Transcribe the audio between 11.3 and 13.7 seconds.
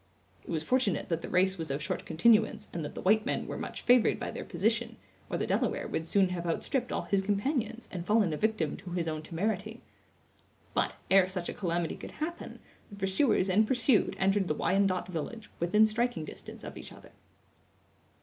a calamity could happen, the pursuers and